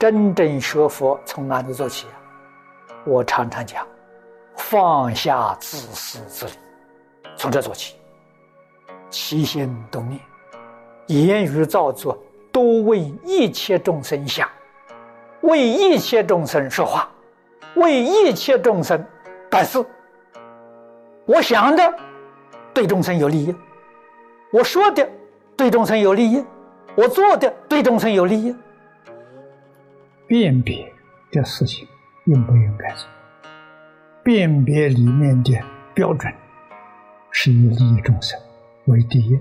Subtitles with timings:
[0.00, 2.16] 真正学佛从哪里做起啊？
[3.04, 3.86] 我常常讲，
[4.56, 6.52] 放下自私自利，
[7.36, 7.96] 从这做起。
[9.10, 10.18] 起心动念，
[11.08, 12.18] 言语造作，
[12.50, 14.48] 都为一切众生想，
[15.42, 17.06] 为一切众生说话，
[17.74, 19.04] 为一切众生
[19.50, 19.84] 办事。
[21.26, 21.94] 我想的
[22.72, 23.54] 对众生有利益，
[24.50, 25.06] 我说的
[25.58, 26.42] 对众生有利益，
[26.94, 28.56] 我做的对众生有利益。
[30.30, 30.92] 辨别
[31.32, 31.88] 的事情
[32.26, 33.08] 应不应该做？
[34.22, 35.60] 辨别里面的
[35.92, 36.32] 标准
[37.32, 38.38] 是以利益众生
[38.84, 39.36] 为第一，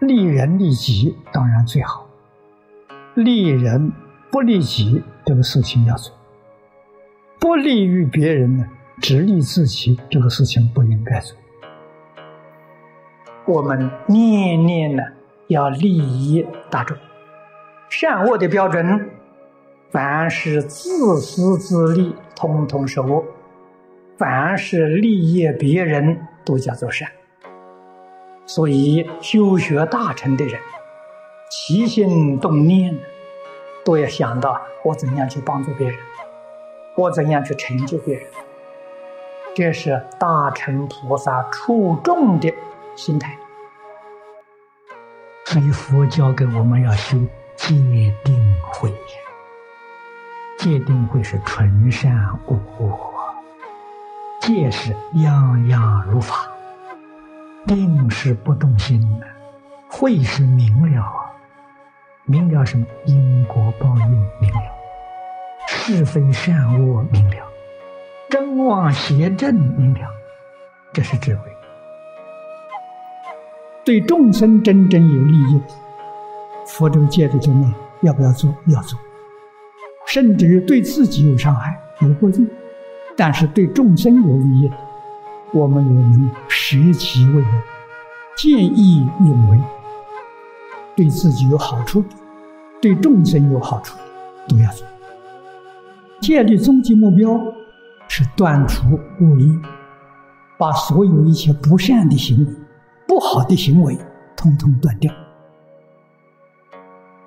[0.00, 2.06] 利人利己当然最好，
[3.14, 3.90] 利人
[4.30, 6.14] 不利己这个事情要做，
[7.38, 8.68] 不利于别人呢？
[9.00, 11.34] 只利自己这个事情不应该做。
[13.46, 15.02] 我们念念呢
[15.48, 16.94] 要利益大众，
[17.88, 19.08] 善恶的标准，
[19.90, 23.24] 凡是自私自利，通通是恶；
[24.16, 27.10] 凡是利益别人，都叫做善。
[28.46, 30.60] 所以修学大成的人，
[31.50, 32.96] 起心动念
[33.84, 35.98] 都要想到我怎样去帮助别人，
[36.96, 38.24] 我怎样去成就别人。
[39.56, 42.54] 这是大乘菩萨出众的
[42.94, 43.36] 心态，
[45.46, 47.18] 所以佛教给我们要修
[47.56, 47.74] 戒
[48.22, 48.92] 定慧。
[50.70, 52.96] 必定会是纯善无恶，
[54.40, 56.46] 戒是样样如法，
[57.66, 59.26] 定是不动心的，
[59.88, 61.26] 慧是明了啊，
[62.24, 62.86] 明了什么？
[63.04, 64.10] 因果报应
[64.40, 64.70] 明了，
[65.66, 67.36] 是非善恶明了。
[68.28, 70.08] 真妄邪正明了，
[70.92, 71.42] 这是智慧。
[73.84, 75.60] 对众生真正有利益，
[76.64, 78.54] 佛这个戒律中呢，要不要做？
[78.66, 78.96] 要做。
[80.12, 82.44] 甚至于对自己有伤害，也会做。
[83.16, 84.70] 但是对众生有利益，
[85.52, 87.62] 我们也能舍己为人，
[88.36, 89.60] 见义勇为。
[90.96, 92.04] 对自己有好处，
[92.82, 93.96] 对众生有好处，
[94.48, 94.86] 都要做。
[96.20, 97.40] 戒律终极目标。
[98.12, 99.62] 是断除恶因，
[100.58, 102.52] 把所有一切不善的行为、
[103.06, 103.96] 不好的行为，
[104.36, 105.14] 通通断掉。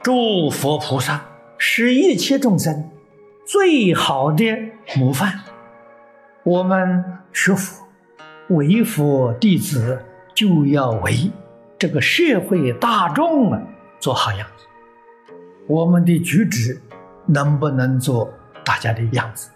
[0.02, 1.22] 诸佛菩萨
[1.66, 2.92] 是一切众生
[3.46, 4.44] 最好的
[4.98, 5.40] 模范。
[6.44, 7.02] 我们
[7.32, 7.88] 学佛、
[8.50, 10.04] 为佛弟子，
[10.36, 11.32] 就要为
[11.80, 13.62] 这个社会大众啊
[13.98, 14.66] 做好样子。
[15.66, 16.82] 我们的举止
[17.28, 18.30] 能不能做
[18.66, 19.50] 大家的样子？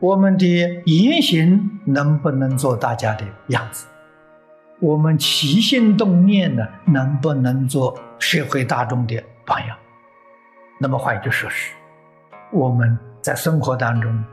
[0.00, 0.44] 我们的
[0.86, 3.86] 言行能不能做大家的样子？
[4.80, 9.78] 我们起心动念呢，能不能做社会大众的榜样？
[10.82, 11.72] 那么换一句说是，
[12.50, 14.24] 我们在生活当中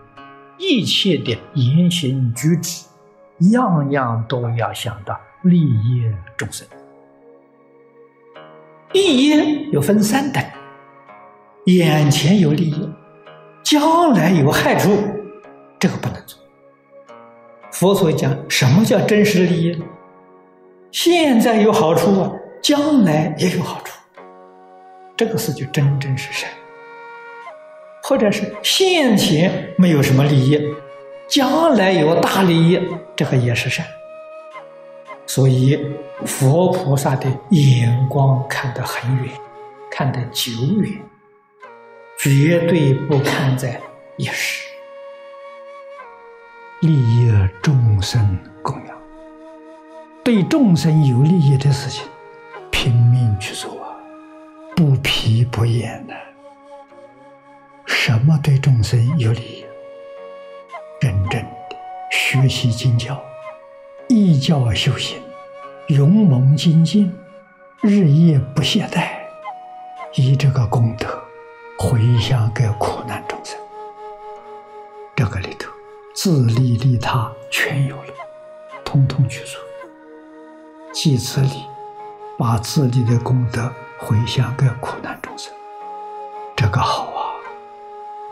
[0.57, 2.87] 一切的言行举止，
[3.51, 6.67] 样样都要想到利益众生。
[8.93, 10.43] 利益有分三等：
[11.65, 12.91] 眼前有利益，
[13.61, 14.89] 将来有害处。
[15.77, 16.39] 这个不能做。
[17.71, 19.83] 佛所讲，什么叫真实利益？
[20.89, 23.98] 现在有好处，将来也有好处。
[25.19, 26.50] 这个事就真正是善，
[28.02, 30.57] 或者是现前没有什么利益，
[31.28, 32.80] 将来有大利益，
[33.18, 33.85] 这个也是善。
[35.28, 35.78] 所以
[36.25, 39.34] 佛菩萨的眼光看得很远，
[39.91, 40.97] 看得久远，
[42.18, 43.78] 绝对不看在
[44.16, 44.63] 一时。
[46.79, 47.29] 利益
[47.62, 48.97] 众生供养，
[50.24, 52.08] 对众生有利益的事情，
[52.72, 53.78] 拼命去做，
[54.79, 56.13] 不疲不厌的。
[57.85, 59.66] 什么对众生有利？
[61.02, 61.76] 认真的
[62.09, 63.22] 学习经教，
[64.08, 65.22] 依教修行，
[65.90, 67.14] 勇猛精进，
[67.81, 69.09] 日夜不懈怠，
[70.16, 71.08] 以这个功德
[71.78, 73.59] 回向给苦难众生。
[75.14, 75.70] 这个里头。
[76.16, 78.14] 自利利他全有了，
[78.84, 79.59] 通通去做，
[80.93, 81.64] 既自利，
[82.37, 85.53] 把自利的功德回向给苦难众生，
[86.55, 87.35] 这个好啊！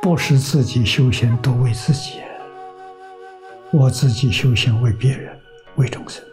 [0.01, 2.21] 不是自己修行都为自己，
[3.71, 5.37] 我自己修行为别人，
[5.75, 6.23] 为众生，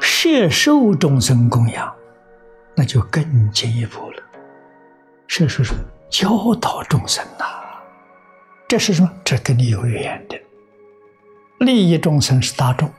[0.00, 1.94] 摄受众生供养，
[2.74, 4.16] 那就更进一步了。
[5.26, 5.74] 摄受是
[6.08, 7.44] 教导众生呐。
[8.66, 9.12] 这是什么？
[9.22, 10.40] 这跟你有缘的，
[11.58, 12.90] 利益众生是大众，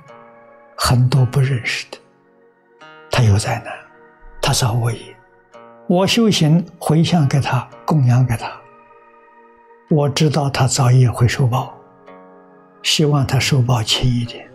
[0.78, 1.98] 很多不认识的，
[3.10, 3.72] 他又在哪，
[4.54, 5.00] 他造恶业，
[5.88, 8.52] 我修行回向给他，供养给他。
[9.90, 11.74] 我知道他早夜会受报，
[12.84, 14.48] 希望他受报轻一点，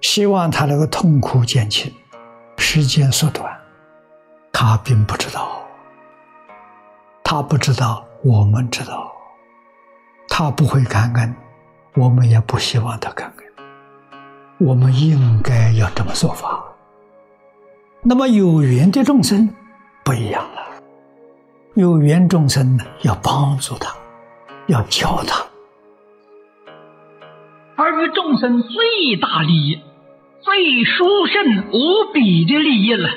[0.00, 1.92] 希望他那个痛苦减轻，
[2.56, 3.54] 时间缩短。
[4.50, 5.60] 他并不知道，
[7.22, 9.12] 他不知道，我们知道，
[10.30, 11.36] 他不会感恩，
[11.96, 13.46] 我们也不希望他感恩。
[14.66, 16.61] 我们应该要这么做法。
[18.04, 19.48] 那么有缘的众生。
[20.04, 20.82] 不一样了，
[21.74, 23.94] 有缘众生呢，要帮助他，
[24.66, 25.46] 要教他，
[27.76, 29.80] 而与众生最大利益、
[30.40, 33.10] 最殊胜无比的利益了，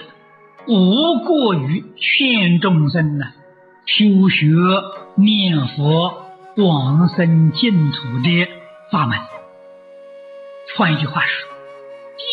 [0.67, 3.25] 无过于劝众生呢
[3.87, 4.45] 修学
[5.15, 6.27] 念佛、
[6.57, 8.47] 往生净土的
[8.91, 9.17] 法门。
[10.77, 11.54] 换一句话说，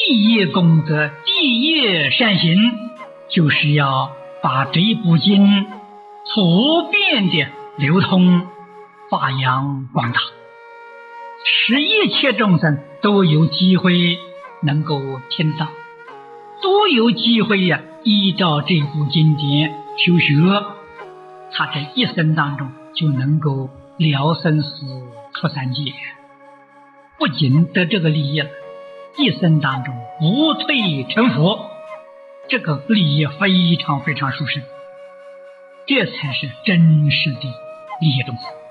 [0.07, 2.57] 第一功德、第一善行，
[3.29, 4.13] 就是要。
[4.43, 5.67] 把这一部经
[6.35, 7.47] 普遍的
[7.79, 8.45] 流通、
[9.09, 10.19] 发扬光大，
[11.45, 14.19] 使一切众生都有机会
[14.61, 15.01] 能够
[15.31, 15.69] 听到，
[16.61, 20.35] 都有机会呀，依照这部经典修学，
[21.53, 24.87] 他这一生当中就能够了生死、
[25.35, 25.93] 出三界，
[27.17, 28.51] 不仅得这个利益了，
[29.17, 31.71] 一生当中不退成佛。
[32.49, 34.63] 这个利益非常非常殊胜，
[35.87, 37.41] 这才是真实的
[38.01, 38.62] 利益众生。